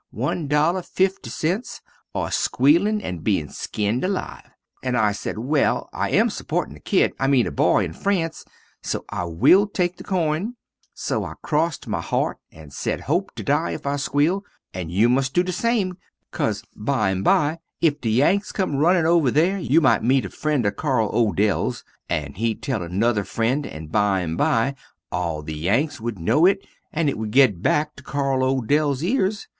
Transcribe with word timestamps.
50 0.09 0.49
or 2.15 2.31
squealin 2.31 3.01
and 3.01 3.23
being 3.23 3.49
skinned 3.49 4.03
alive, 4.03 4.49
and 4.81 4.97
I 4.97 5.11
sed, 5.11 5.37
Well 5.37 5.91
I 5.93 6.09
am 6.09 6.31
suporting 6.31 6.75
a 6.75 6.79
kid, 6.79 7.13
I 7.19 7.27
mean 7.27 7.45
a 7.45 7.51
boy, 7.51 7.85
in 7.85 7.93
France 7.93 8.43
so 8.81 9.05
I 9.09 9.25
will 9.25 9.67
take 9.67 9.97
the 9.97 10.03
coin, 10.03 10.55
so 10.95 11.23
I 11.23 11.35
crost 11.43 11.85
my 11.85 12.01
heart 12.01 12.39
and 12.51 12.73
sed 12.73 13.01
hope 13.01 13.35
to 13.35 13.43
dye 13.43 13.73
if 13.73 13.85
I 13.85 13.97
squeal 13.97 14.43
and 14.73 14.89
you 14.91 15.07
must 15.07 15.35
do 15.35 15.43
the 15.43 15.51
same, 15.51 15.99
caus 16.31 16.63
bimby 16.75 17.59
if 17.79 18.01
the 18.01 18.09
Yanks 18.09 18.51
come 18.51 18.77
runnin 18.77 19.05
over 19.05 19.29
there 19.29 19.59
you 19.59 19.81
mite 19.81 20.01
mete 20.01 20.25
a 20.25 20.29
frend 20.31 20.65
of 20.65 20.77
Carl 20.77 21.11
Odells 21.13 21.83
and 22.09 22.37
hed 22.39 22.63
tell 22.63 22.81
a 22.81 22.89
nuther 22.89 23.23
frend, 23.23 23.67
and 23.67 23.91
bimby 23.91 24.73
all 25.11 25.43
the 25.43 25.53
Yanks 25.55 26.01
wood 26.01 26.17
no 26.17 26.47
it 26.47 26.65
and 26.91 27.07
it 27.07 27.19
wood 27.19 27.29
get 27.29 27.61
back 27.61 27.95
to 27.97 28.01
Carl 28.03 28.39
Odells 28.39 29.03
ears. 29.03 29.47